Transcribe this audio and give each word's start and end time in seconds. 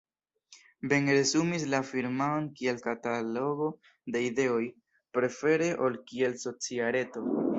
Ben 0.93 1.09
resumis 1.15 1.65
la 1.73 1.81
firmaon 1.89 2.47
kiel 2.61 2.79
"katalogo 2.87 3.69
de 4.15 4.23
ideoj", 4.29 4.63
prefere 5.19 5.71
ol 5.89 6.01
kiel 6.13 6.37
socia 6.45 6.91
reto. 6.97 7.27